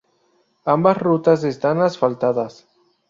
[0.65, 2.67] Ambas rutas están asfaltadas.